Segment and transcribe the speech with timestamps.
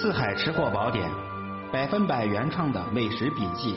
[0.00, 1.10] 四海吃货宝典，
[1.72, 3.76] 百分百原创的美食笔记，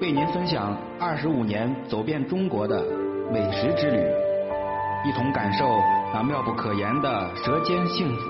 [0.00, 2.82] 为您分享二十五年走遍中国的
[3.30, 3.98] 美食之旅，
[5.06, 5.66] 一同感受
[6.14, 8.22] 那妙不可言的舌尖幸福。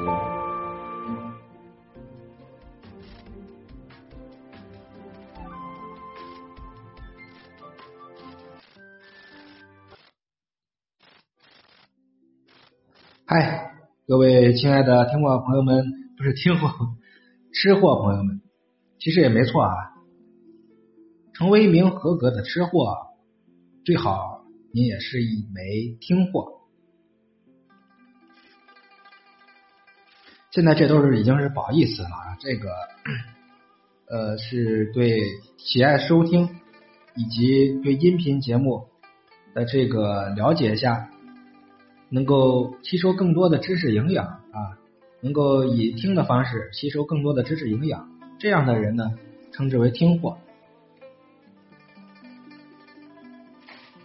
[13.25, 13.71] 嗨，
[14.09, 16.95] 各位亲爱的听众朋友们，不是听货，
[17.53, 18.43] 吃货朋友们，
[19.01, 19.75] 其实也没错啊。
[21.35, 22.97] 成为一名合格的吃货，
[23.85, 26.61] 最好你也是一枚听货。
[30.53, 32.71] 现在这都是已经是不好意思了啊，这个
[34.09, 35.25] 呃是对
[35.59, 36.49] 喜爱收听
[37.17, 38.87] 以及对音频节目
[39.55, 41.09] 的这个了解一下。
[42.11, 44.42] 能够吸收更多的知识营养，
[45.23, 49.13] 能够以听的方式吸收更多的知识营养，这样的人呢，
[49.53, 50.37] 称之为听货。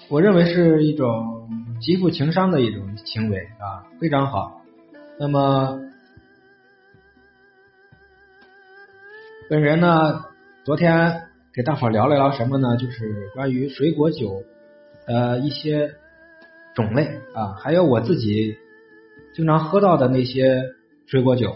[0.09, 1.49] 我认为是一种
[1.81, 4.61] 极富情商的一种行为啊，非常好。
[5.19, 5.81] 那么，
[9.49, 10.23] 本人呢，
[10.63, 12.77] 昨天给大伙聊了聊什么呢？
[12.77, 14.43] 就是关于水果酒
[15.05, 15.95] 呃一些。
[16.75, 18.55] 种类啊，还有我自己
[19.33, 20.61] 经常喝到的那些
[21.07, 21.55] 水果酒，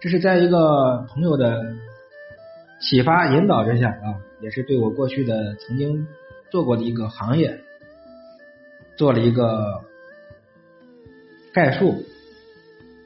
[0.00, 1.74] 这是在一个朋友的
[2.80, 6.06] 启发引导之下啊，也是对我过去的曾经
[6.50, 7.58] 做过的一个行业
[8.96, 9.82] 做了一个
[11.52, 12.04] 概述。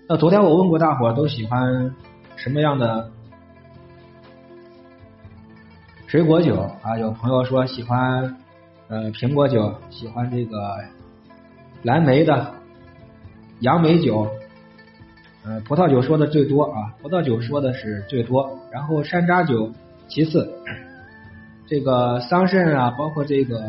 [0.09, 1.95] 那昨天我问过大伙都喜欢
[2.37, 3.13] 什么样的
[6.09, 6.99] 水果酒啊？
[6.99, 8.37] 有朋友说喜欢。
[8.89, 10.79] 呃，苹果酒喜欢这个
[11.85, 12.55] 蓝莓的，
[13.61, 14.29] 杨梅酒，
[15.45, 19.73] 呃，葡萄酒说的最多啊，葡萄酒说的是最多，然后山楂酒
[20.09, 20.53] 其次，
[21.67, 23.61] 这个桑葚啊，包括这个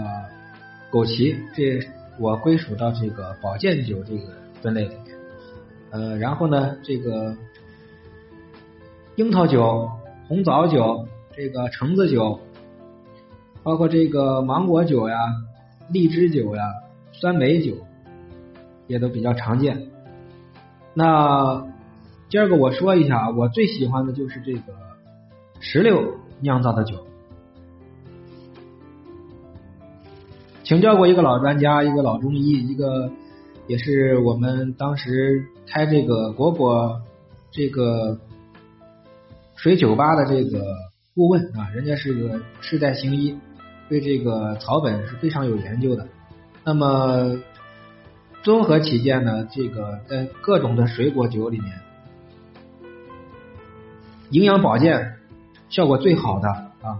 [0.91, 1.85] 枸杞，这
[2.19, 5.15] 我归属到这个保健酒这个分类里面，
[5.91, 7.35] 呃，然后呢，这个
[9.15, 9.89] 樱桃酒、
[10.27, 12.39] 红枣酒、这个橙子酒。
[13.63, 15.15] 包括这个芒果酒呀、
[15.91, 16.63] 荔枝酒呀、
[17.11, 17.75] 酸梅酒，
[18.87, 19.90] 也都比较常见。
[20.93, 21.67] 那
[22.29, 24.61] 第二个我说一下，我最喜欢的就是这个
[25.59, 27.05] 石榴酿造的酒。
[30.63, 33.11] 请教过一个老专家，一个老中医，一个
[33.67, 37.01] 也是我们当时开这个果果
[37.51, 38.19] 这个
[39.55, 40.63] 水酒吧的这个
[41.13, 43.37] 顾问啊，人家是个世代行医。
[43.89, 46.07] 对这个草本是非常有研究的。
[46.63, 47.37] 那么
[48.43, 51.79] 综合起见呢，这个在各种的水果酒里面，
[54.31, 55.17] 营养保健
[55.69, 56.49] 效果最好的
[56.81, 56.99] 啊，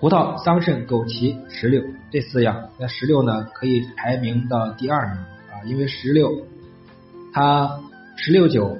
[0.00, 2.70] 葡萄、桑葚、枸杞、石榴这四样。
[2.78, 5.16] 那石榴呢，可以排名到第二名
[5.52, 6.44] 啊，因为石榴
[7.32, 7.80] 它
[8.16, 8.76] 石榴酒。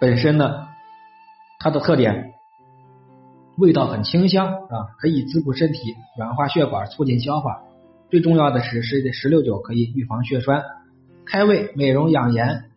[0.00, 0.68] 本身呢，
[1.58, 2.34] 它的特点
[3.56, 5.78] 味道很清香啊，可以滋补身体、
[6.18, 7.62] 软化血管、促进消化。
[8.10, 10.64] 最重要的是，是石榴酒可以预防血栓、
[11.24, 12.70] 开胃、美容养颜、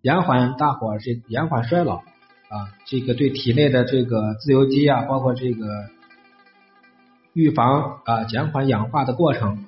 [0.00, 2.74] 延缓大伙这延缓衰老啊。
[2.84, 5.66] 这个对体内的这个自由基啊，包括这个
[7.32, 9.64] 预防啊减缓氧化的过程。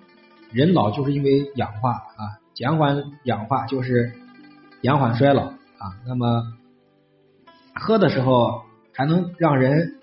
[0.52, 4.12] 人老就是因为氧化啊，减缓氧化就是
[4.82, 5.98] 延缓衰老啊。
[6.06, 6.42] 那么
[7.74, 8.62] 喝的时候
[8.92, 9.94] 还能让人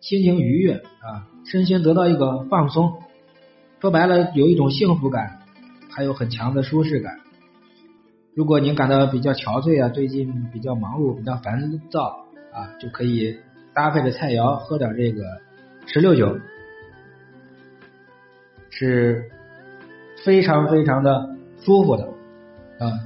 [0.00, 3.02] 心情愉悦啊，身心得到一个放松。
[3.80, 5.40] 说白了，有一种幸福感，
[5.90, 7.18] 还有很强的舒适感。
[8.34, 13.38] 如果您感到比较憔悴啊，最近比较忙碌、比较烦躁啊，就可以
[13.74, 15.22] 搭配着菜肴喝点这个
[15.86, 16.38] 石榴酒，
[18.70, 19.30] 是
[20.24, 22.04] 非常非常的舒服的
[22.78, 23.00] 啊。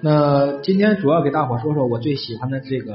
[0.00, 2.94] 那今天主要给大伙说说我最喜欢的这个。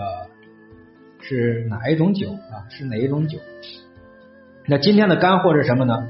[1.28, 2.64] 是哪一种酒啊？
[2.70, 3.38] 是哪一种酒？
[4.66, 6.08] 那今天的干货是什么呢？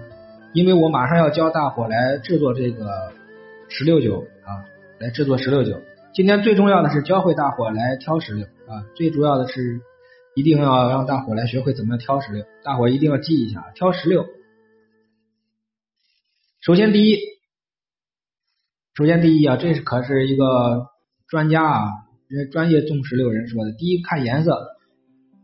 [0.54, 3.12] 因为我马上要教大伙来制作这个
[3.68, 4.62] 石榴酒啊，
[5.00, 5.82] 来制作石榴酒。
[6.14, 9.82] 今天最重要的是教会大伙来挑石榴啊，最主要的是
[10.36, 12.46] 一定要让大伙来学会怎么挑石榴。
[12.64, 14.28] 大伙一定要记一下，挑石榴。
[16.62, 17.18] 首先第一，
[18.94, 20.90] 首先第一啊，这是可是一个
[21.28, 21.90] 专家啊，
[22.52, 23.72] 专业种石榴人说的。
[23.72, 24.77] 第一看颜色。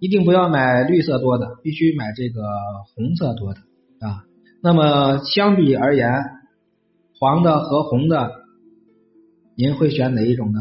[0.03, 2.41] 一定不要买绿色多的，必须买这个
[2.93, 3.61] 红色多的
[4.05, 4.25] 啊。
[4.61, 6.11] 那么相比而言，
[7.17, 8.33] 黄的和红的，
[9.55, 10.59] 您会选哪一种呢？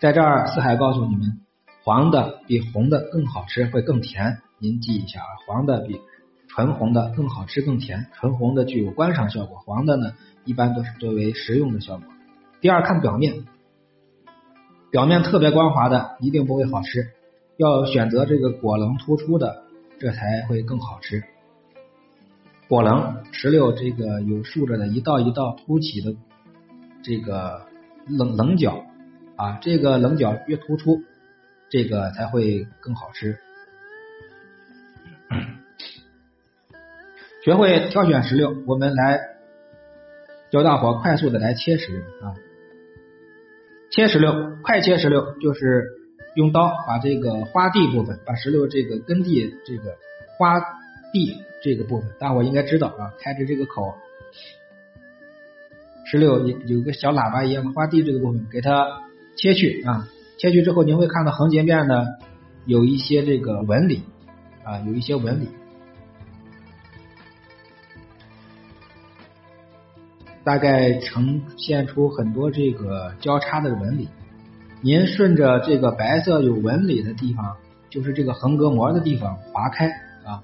[0.00, 1.40] 在这儿，四海告诉你们，
[1.82, 4.42] 黄的比红的更好吃，会更甜。
[4.58, 5.98] 您记一下啊，黄的比
[6.46, 8.08] 纯红的更好吃更甜。
[8.12, 10.12] 纯红的具有观赏效果，黄的呢
[10.44, 12.06] 一般都是作为食用的效果。
[12.60, 13.46] 第二，看表面，
[14.90, 17.10] 表面特别光滑的一定不会好吃，
[17.56, 19.62] 要选择这个果棱突出的，
[19.98, 21.22] 这才会更好吃。
[22.68, 26.14] 果棱石榴这个有竖着的一道一道凸起的
[27.02, 27.66] 这个
[28.06, 28.84] 棱棱角。
[29.36, 31.02] 啊，这个棱角越突出，
[31.70, 33.38] 这个才会更好吃。
[37.42, 39.18] 学会挑选石榴，我们来
[40.50, 42.36] 教大伙快速的来切石榴啊。
[43.90, 45.88] 切石榴，快切石榴就是
[46.34, 49.96] 用刀把这个花蒂部分，把石榴这个根蒂这个
[50.38, 50.60] 花
[51.12, 53.94] 蒂这个部分，大伙应该知道啊，开着这个口，
[56.06, 59.02] 石榴有有个小喇叭一样的花蒂这个部分，给它。
[59.36, 62.04] 切去啊，切去之后，您会看到横截面呢
[62.66, 64.02] 有一些这个纹理
[64.64, 65.48] 啊，有一些纹理，
[70.44, 74.08] 大概呈现出很多这个交叉的纹理。
[74.80, 77.56] 您顺着这个白色有纹理的地方，
[77.90, 79.88] 就是这个横膈膜的地方划开
[80.24, 80.42] 啊，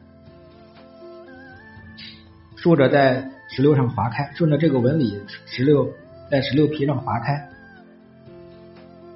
[2.56, 5.90] 竖着在石榴上划开，顺着这个纹理，石榴
[6.31, 7.49] 在石榴皮上划开。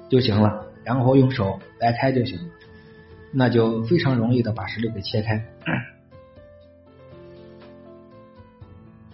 [0.09, 2.45] 就行了，然后用手掰开就行了，
[3.31, 5.45] 那就非常容易的把石榴给切开。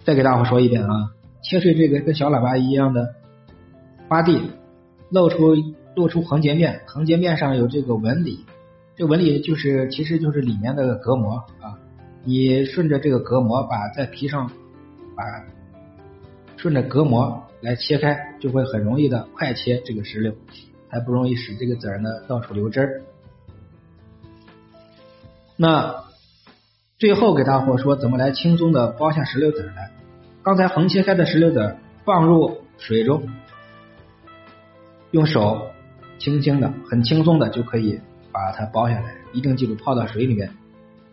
[0.02, 1.12] 再给大伙说一遍啊，
[1.42, 3.14] 切碎这个跟小喇叭一样的
[4.08, 4.50] 花蒂，
[5.10, 5.54] 露出
[5.94, 8.44] 露出横截面，横截面上有这个纹理，
[8.96, 11.78] 这纹理就是其实就是里面的隔膜啊。
[12.24, 14.50] 你顺着这个隔膜，把在皮上
[15.16, 15.24] 把
[16.56, 20.34] 顺着隔膜来切开，就会很容易的快切这个石榴。
[20.90, 23.02] 还不容易使这个籽儿呢到处流汁儿。
[25.54, 26.04] 那
[26.98, 29.90] 最后给大伙说怎么来轻松的剥下石榴籽来。
[30.48, 33.28] 刚才横切开的石榴籽放入水中，
[35.10, 35.72] 用手
[36.18, 38.00] 轻轻的、很轻松的就可以
[38.32, 39.14] 把它剥下来。
[39.34, 40.50] 一定记住，泡到水里面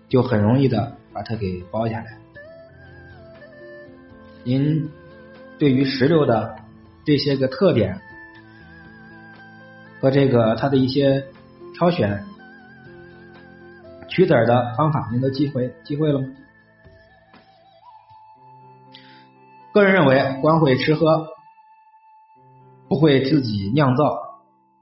[0.08, 2.18] 就很容易的把它给剥下来。
[4.46, 4.90] 您
[5.60, 6.56] 对于石榴的
[7.04, 8.00] 这些个特点。
[10.00, 11.26] 和这个它的一些
[11.74, 12.24] 挑选
[14.08, 16.28] 取籽的方法，您都记会记会了吗？
[19.76, 21.28] 个人认为，光会吃喝，
[22.88, 24.18] 不会自己酿造，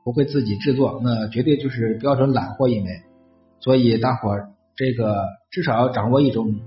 [0.03, 3.01] 不会自己制作，那绝对就是标准懒货一枚。
[3.59, 6.59] 所以大伙儿这个至少要掌握一种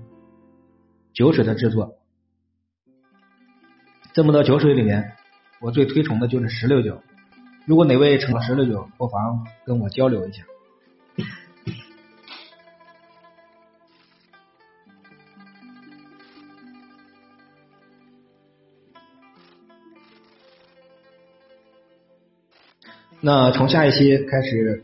[1.12, 1.98] 酒水的制作。
[4.12, 5.12] 这么多酒水里面，
[5.60, 7.00] 我最推崇的就是石榴酒。
[7.64, 10.42] 如果哪位成了石榴酒，不妨跟我交流一下。
[23.20, 24.82] 那从下一期开始，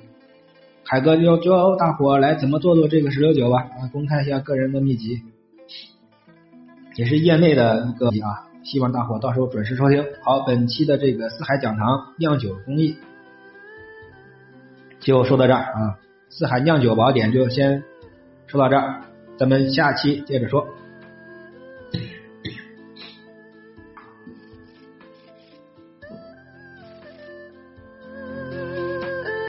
[0.84, 5.20] 海哥就教大伙来怎么做做这个石榴酒吧，啊，公开一下个人的秘籍，
[6.96, 8.48] 也是业内的一个啊。
[8.64, 10.04] 希望大伙到时候准时收听。
[10.22, 12.96] 好，本期的这个四海讲堂酿酒工艺
[15.00, 15.98] 就说到这儿啊，
[16.30, 17.82] 四海酿酒宝典就先
[18.46, 19.02] 说到这儿，
[19.36, 20.66] 咱们下期接着说。